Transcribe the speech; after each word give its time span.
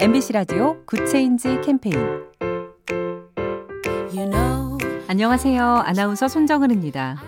MBC 0.00 0.32
라디오 0.32 0.76
Good 0.84 1.14
Change 1.14 1.60
캠페인 1.60 1.96
You 4.14 4.30
know, 4.30 4.78
안녕하세요. 5.08 5.60
아나운서 5.60 6.28
손정은입니다. 6.28 7.20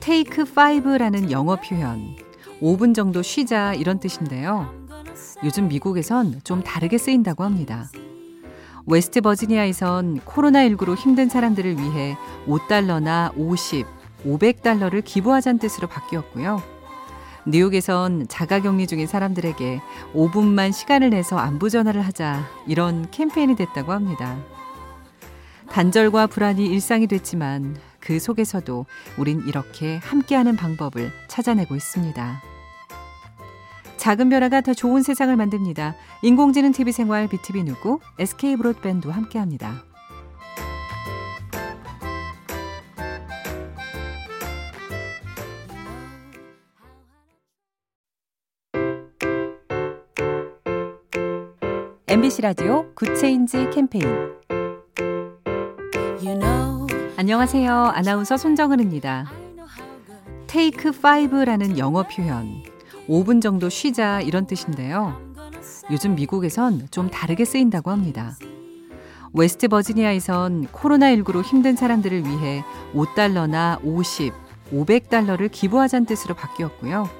Take 0.00 0.44
5라는 0.44 1.30
영어 1.30 1.56
표현 1.56 2.16
5분 2.62 2.94
정도 2.94 3.20
쉬자 3.20 3.74
이런 3.74 4.00
뜻인데요. 4.00 4.72
요즘 5.44 5.68
미국에선 5.68 6.40
좀 6.44 6.62
다르게 6.62 6.96
쓰인다고 6.96 7.44
합니다. 7.44 7.90
웨스트 8.86 9.20
버지니아에선 9.20 10.20
코로나19로 10.20 10.96
힘든 10.96 11.28
사람들을 11.28 11.76
위해 11.76 12.16
5달러나 12.46 13.36
50, 13.36 13.86
500달러를 14.24 15.04
기부하자는 15.04 15.58
뜻으로 15.58 15.88
바뀌었고요. 15.88 16.79
뉴욕에선 17.50 18.28
자가격리 18.28 18.86
중인 18.86 19.06
사람들에게 19.06 19.80
5분만 20.14 20.72
시간을 20.72 21.10
내서 21.10 21.38
안부 21.38 21.70
전화를 21.70 22.02
하자 22.02 22.44
이런 22.66 23.10
캠페인이 23.10 23.56
됐다고 23.56 23.92
합니다. 23.92 24.38
단절과 25.68 26.26
불안이 26.26 26.66
일상이 26.66 27.06
됐지만 27.06 27.76
그 28.00 28.18
속에서도 28.18 28.86
우린 29.18 29.42
이렇게 29.46 29.98
함께하는 29.98 30.56
방법을 30.56 31.12
찾아내고 31.28 31.76
있습니다. 31.76 32.42
작은 33.96 34.30
변화가 34.30 34.62
더 34.62 34.72
좋은 34.72 35.02
세상을 35.02 35.34
만듭니다. 35.36 35.94
인공지능 36.22 36.72
TV 36.72 36.92
생활 36.92 37.28
BTV 37.28 37.64
누구 37.64 38.00
SK 38.18 38.56
브로드밴드와 38.56 39.14
함께합니다. 39.14 39.89
MBC 52.10 52.42
라디오 52.42 52.92
Good 52.96 53.26
Change 53.26 53.70
캠페인 53.72 54.04
you 56.20 56.36
know, 56.36 56.88
안녕하세요. 57.16 57.72
아나운서 57.72 58.36
손정은입니다. 58.36 59.30
Take 60.48 60.90
5라는 60.90 61.78
영어 61.78 62.02
표현 62.02 62.64
5분 63.08 63.40
정도 63.40 63.68
쉬자 63.68 64.20
이런 64.22 64.48
뜻인데요. 64.48 65.16
요즘 65.92 66.16
미국에선 66.16 66.88
좀 66.90 67.10
다르게 67.10 67.44
쓰인다고 67.44 67.92
합니다. 67.92 68.36
웨스트 69.32 69.68
버지니아에선 69.68 70.66
코로나19로 70.66 71.44
힘든 71.44 71.76
사람들을 71.76 72.26
위해 72.26 72.64
5달러나 72.92 73.78
50, 73.84 74.34
500달러를 74.72 75.48
기부하자는 75.48 76.06
뜻으로 76.06 76.34
바뀌었고요. 76.34 77.19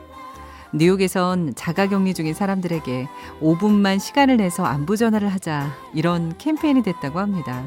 뉴욕에선 0.73 1.55
자가격리 1.55 2.15
중인 2.15 2.35
사람들에게 2.35 3.09
5분만 3.41 3.99
시간을 3.99 4.37
내서 4.37 4.65
안부 4.65 4.97
전화를 4.97 5.29
하자 5.29 5.71
이런 5.95 6.37
캠페인이 6.39 6.83
됐다고 6.83 7.19
합니다. 7.19 7.65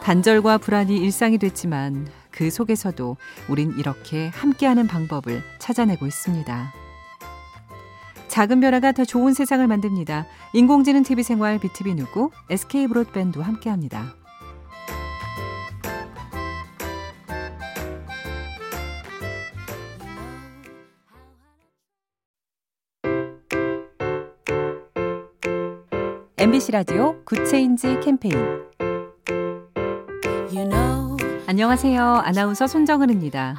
단절과 0.00 0.58
불안이 0.58 0.96
일상이 0.96 1.38
됐지만 1.38 2.06
그 2.30 2.50
속에서도 2.50 3.16
우린 3.48 3.72
이렇게 3.78 4.28
함께하는 4.28 4.86
방법을 4.86 5.42
찾아내고 5.58 6.06
있습니다. 6.06 6.72
작은 8.28 8.60
변화가 8.60 8.92
더 8.92 9.04
좋은 9.04 9.32
세상을 9.32 9.66
만듭니다. 9.66 10.26
인공지능 10.52 11.04
TV 11.04 11.22
생활 11.22 11.58
BTV 11.58 11.94
누구 11.94 12.30
SK 12.50 12.88
브로드밴드와 12.88 13.46
함께합니다. 13.46 14.23
MBC 26.44 26.72
라디오 26.72 27.16
Good 27.24 27.54
Change 27.54 28.00
캠페인 28.00 28.36
you 30.52 30.68
know, 30.68 31.16
안녕하세요. 31.46 32.02
아나운서 32.02 32.66
손정은입니다. 32.66 33.56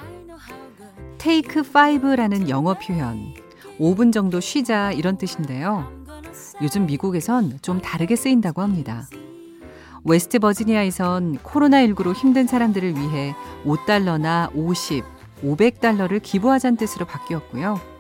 Take 1.18 1.64
5라는 1.64 2.48
영어 2.48 2.76
표현 2.76 3.34
5분 3.80 4.14
정도 4.14 4.40
쉬자 4.40 4.92
이런 4.92 5.18
뜻인데요. 5.18 5.92
요즘 6.62 6.86
미국에선 6.86 7.58
좀 7.64 7.82
다르게 7.82 8.16
쓰인다고 8.16 8.62
합니다. 8.62 9.08
웨스트 10.04 10.38
버지니아에선 10.38 11.40
코로나19로 11.40 12.14
힘든 12.14 12.46
사람들을 12.46 12.98
위해 12.98 13.34
5달러나 13.66 14.54
50, 14.54 15.04
500달러를 15.44 16.22
기부하자는 16.22 16.78
뜻으로 16.78 17.08
바뀌었고요. 17.08 17.95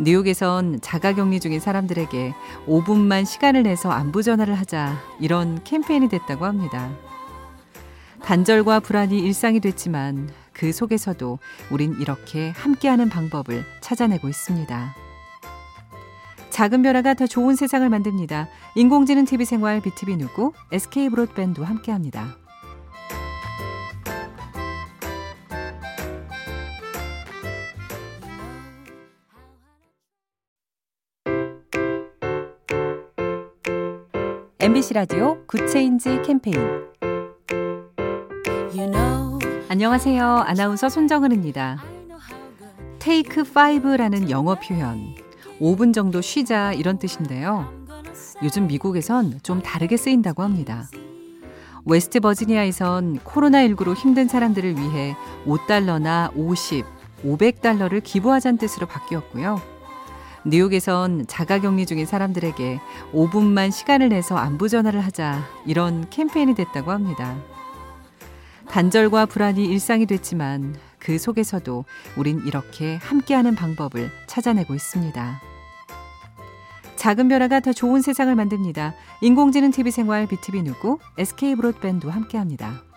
뉴욕에선 0.00 0.80
자가격리 0.80 1.40
중인 1.40 1.60
사람들에게 1.60 2.34
5분만 2.66 3.26
시간을 3.26 3.64
내서 3.64 3.90
안부 3.90 4.22
전화를 4.22 4.54
하자 4.54 4.96
이런 5.20 5.62
캠페인이 5.62 6.08
됐다고 6.08 6.46
합니다. 6.46 6.90
단절과 8.22 8.80
불안이 8.80 9.18
일상이 9.18 9.60
됐지만 9.60 10.30
그 10.52 10.72
속에서도 10.72 11.38
우린 11.70 11.94
이렇게 12.00 12.50
함께하는 12.50 13.10
방법을 13.10 13.64
찾아내고 13.82 14.28
있습니다. 14.28 14.94
작은 16.48 16.82
변화가 16.82 17.14
더 17.14 17.26
좋은 17.26 17.54
세상을 17.54 17.88
만듭니다. 17.88 18.48
인공지능 18.76 19.26
TV 19.26 19.44
생활 19.44 19.80
BTV 19.80 20.16
누구 20.16 20.52
SK 20.72 21.10
브로드밴드와 21.10 21.68
함께합니다. 21.68 22.39
MBC 34.62 34.92
라디오 34.92 35.38
Good 35.46 35.76
Change 35.76 36.20
캠페인 36.20 36.58
you 38.76 38.90
know, 38.90 39.38
안녕하세요. 39.70 40.22
아나운서 40.22 40.90
손정은입니다. 40.90 41.82
Take 42.98 43.42
5라는 43.42 44.28
영어 44.28 44.56
표현 44.56 45.14
5분 45.60 45.94
정도 45.94 46.20
쉬자 46.20 46.74
이런 46.74 46.98
뜻인데요. 46.98 47.72
요즘 48.42 48.66
미국에선 48.66 49.40
좀 49.42 49.62
다르게 49.62 49.96
쓰인다고 49.96 50.42
합니다. 50.42 50.90
웨스트 51.86 52.20
버지니아에선 52.20 53.20
코로나19로 53.20 53.96
힘든 53.96 54.28
사람들을 54.28 54.76
위해 54.76 55.16
5달러나 55.46 56.36
50, 56.36 56.84
500달러를 57.24 58.02
기부하자는 58.04 58.58
뜻으로 58.58 58.86
바뀌었고요. 58.86 59.79
뉴욕에선 60.44 61.26
자가격리 61.26 61.86
중인 61.86 62.06
사람들에게 62.06 62.80
5분만 63.12 63.70
시간을 63.70 64.08
내서 64.08 64.36
안부 64.36 64.68
전화를 64.68 65.00
하자 65.00 65.42
이런 65.66 66.08
캠페인이 66.08 66.54
됐다고 66.54 66.90
합니다. 66.90 67.36
단절과 68.68 69.26
불안이 69.26 69.64
일상이 69.64 70.06
됐지만 70.06 70.76
그 70.98 71.18
속에서도 71.18 71.84
우린 72.16 72.40
이렇게 72.46 72.96
함께하는 72.96 73.54
방법을 73.54 74.10
찾아내고 74.26 74.74
있습니다. 74.74 75.40
작은 76.96 77.28
변화가 77.28 77.60
더 77.60 77.72
좋은 77.72 78.02
세상을 78.02 78.34
만듭니다. 78.34 78.94
인공지능 79.22 79.70
TV 79.70 79.90
생활 79.90 80.26
BTV 80.26 80.62
누구 80.62 80.98
SK 81.18 81.56
브로드밴드와 81.56 82.14
함께합니다. 82.14 82.89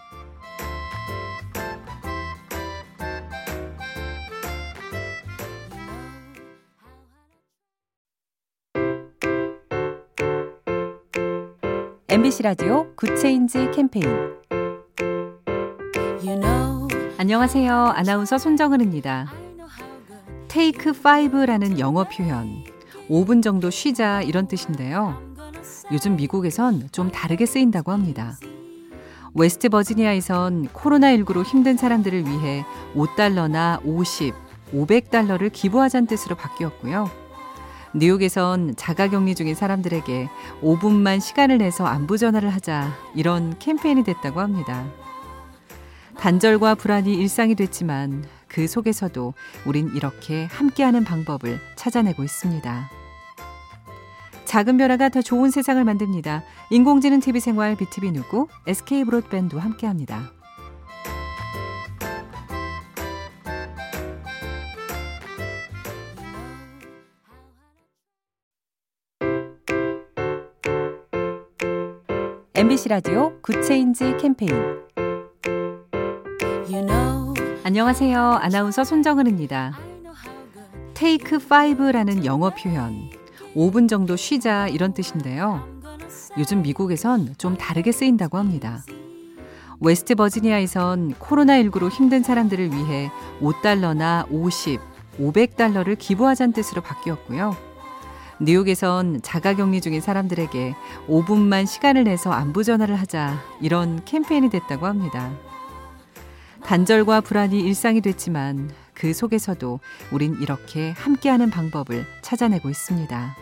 MBC 12.14 12.44
라디오 12.44 12.94
Good 12.96 13.26
Change 13.26 13.72
캠페인 13.74 14.06
you 16.24 16.40
know, 16.40 16.88
안녕하세요. 17.18 17.74
아나운서 17.74 18.38
손정은입니다. 18.38 19.34
Take 20.48 20.92
5라는 20.92 21.80
영어 21.80 22.04
표현 22.04 22.66
5분 23.10 23.42
정도 23.42 23.72
쉬자 23.72 24.22
이런 24.22 24.48
뜻인데요. 24.48 25.20
요즘 25.92 26.16
미국에선 26.16 26.90
좀 26.92 27.10
다르게 27.10 27.48
쓰인다고 27.48 27.92
합니다. 27.92 28.38
웨스트 29.34 29.70
버지니아에선 29.70 30.68
코로나19로 30.68 31.44
힘든 31.44 31.78
사람들을 31.78 32.28
위해 32.28 32.64
5달러나 32.94 33.84
50, 33.84 34.36
500달러를 34.72 35.52
기부하자는 35.52 36.06
뜻으로 36.06 36.36
바뀌었고요. 36.36 37.23
뉴욕에선 37.96 38.76
자가격리 38.76 39.36
중인 39.36 39.54
사람들에게 39.54 40.30
5분만 40.62 41.22
시간을 41.22 41.60
내서 41.60 41.86
안부 41.86 42.18
전화를 42.18 42.50
하자 42.50 42.92
이런 43.16 43.58
캠페인이 43.60 44.04
됐다고 44.04 44.40
합니다. 44.40 44.86
단절과 46.18 46.76
불안이 46.76 47.14
일상이 47.14 47.54
됐지만 47.54 48.26
그 48.48 48.68
속에서도 48.68 49.34
우린 49.66 49.92
이렇게 49.96 50.46
함께하는 50.46 51.04
방법을 51.04 51.60
찾아내고 51.76 52.24
있습니다. 52.24 52.90
작은 54.46 54.78
변화가 54.78 55.10
더 55.10 55.22
좋은 55.22 55.50
세상을 55.50 55.84
만듭니다. 55.84 56.44
인공지능 56.70 57.20
TV 57.20 57.40
생활 57.40 57.76
BTV 57.76 58.12
누구 58.12 58.48
SK 58.68 59.04
브로드밴드와 59.06 59.64
함께합니다. 59.64 60.32
MBC 72.56 72.90
라디오 72.90 73.34
Good 73.42 73.72
Change 73.72 74.18
캠페인 74.18 74.54
You 76.70 76.86
know, 76.86 77.34
안녕하세요. 77.64 78.20
아나운서 78.20 78.84
손정은입니다. 78.84 79.76
Take 80.94 81.40
5라는 81.40 82.26
영어 82.26 82.52
표현 82.52 83.10
5분 83.56 83.90
정도 83.90 84.16
쉬자 84.16 84.68
이런 84.68 84.94
뜻인데요. 84.94 85.68
요즘 86.38 86.62
미국에선 86.62 87.34
좀 87.40 87.58
다르게 87.58 87.92
쓰인다고 87.92 88.38
합니다. 88.38 88.84
웨스트 89.80 90.14
버지니아에선 90.14 91.16
코로나19로 91.16 91.90
힘든 91.90 92.22
사람들을 92.22 92.72
위해 92.72 93.10
5달러나 93.42 94.32
50, 94.32 94.80
500달러를 95.20 95.98
기부하자는 95.98 96.54
뜻으로 96.54 96.84
바뀌었고요. 96.84 97.73
뉴욕에선 98.44 99.22
자가격리 99.22 99.80
중인 99.80 100.02
사람들에게 100.02 100.76
5분만 101.08 101.66
시간을 101.66 102.04
내서 102.04 102.32
안부 102.32 102.64
전화를 102.64 102.96
하자 102.96 103.40
이런 103.62 104.04
캠페인이 104.04 104.50
됐다고 104.50 104.86
합니다. 104.86 105.32
단절과 106.64 107.22
불안이 107.22 107.60
일상이 107.60 108.02
됐지만 108.02 108.70
그 108.94 109.14
속에서도 109.14 109.80
우린 110.12 110.36
이렇게 110.42 110.92
함께하는 110.92 111.50
방법을 111.50 112.06
찾아내고 112.22 112.70
있습니다. 112.70 113.36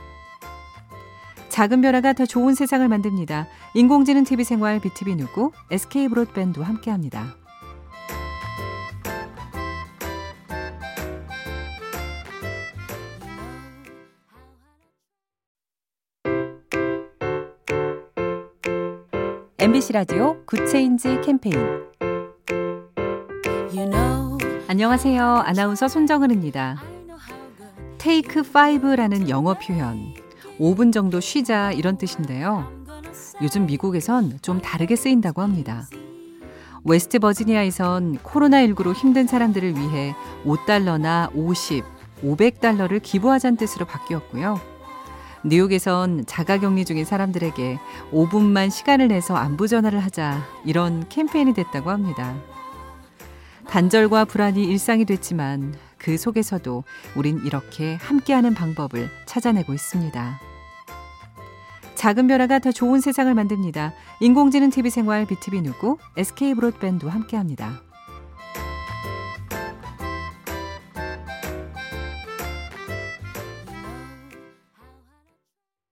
작은 1.49 1.81
변화가 1.81 2.13
더 2.13 2.25
좋은 2.25 2.55
세상을 2.55 2.87
만듭니다. 2.87 3.47
인공지능 3.73 4.23
TV 4.23 4.45
생활 4.45 4.79
BTV 4.79 5.15
누구 5.15 5.51
SK 5.69 6.07
브로드밴드와 6.09 6.65
함께합니다. 6.67 7.40
MBC 19.61 19.93
라디오 19.93 20.43
Good 20.47 20.77
Change 20.77 21.21
캠페인 21.23 21.55
you 23.71 23.87
know, 23.87 24.39
안녕하세요. 24.67 25.23
아나운서 25.23 25.87
손정은입니다. 25.87 26.81
Take 27.99 28.41
5라는 28.41 29.29
영어 29.29 29.53
표현 29.53 30.15
5분 30.59 30.91
정도 30.91 31.19
쉬자 31.19 31.71
이런 31.73 31.99
뜻인데요. 31.99 32.71
요즘 33.43 33.67
미국에선 33.67 34.39
좀 34.41 34.59
다르게 34.61 34.95
쓰인다고 34.95 35.43
합니다. 35.43 35.87
웨스트 36.83 37.19
버지니아에선 37.19 38.17
코로나19로 38.17 38.95
힘든 38.95 39.27
사람들을 39.27 39.77
위해 39.77 40.15
5달러나 40.43 41.29
50, 41.35 41.85
500달러를 42.23 42.99
기부하자는 42.99 43.57
뜻으로 43.57 43.85
바뀌었고요. 43.85 44.70
뉴욕에선 45.43 46.25
자가격리 46.25 46.85
중인 46.85 47.05
사람들에게 47.05 47.79
5분만 48.11 48.69
시간을 48.69 49.07
내서 49.07 49.35
안부 49.35 49.67
전화를 49.67 49.99
하자 49.99 50.45
이런 50.65 51.07
캠페인이 51.09 51.53
됐다고 51.53 51.89
합니다. 51.89 52.35
단절과 53.67 54.25
불안이 54.25 54.63
일상이 54.63 55.05
됐지만 55.05 55.73
그 55.97 56.17
속에서도 56.17 56.83
우린 57.15 57.39
이렇게 57.45 57.95
함께하는 57.95 58.53
방법을 58.53 59.09
찾아내고 59.25 59.73
있습니다. 59.73 60.39
작은 61.95 62.27
변화가 62.27 62.59
더 62.59 62.71
좋은 62.71 62.99
세상을 62.99 63.33
만듭니다. 63.33 63.93
인공지능 64.19 64.71
TV 64.71 64.89
생활 64.89 65.25
BTV 65.25 65.61
누구 65.61 65.97
SK 66.17 66.55
브로드밴드와 66.55 67.13
함께합니다. 67.13 67.90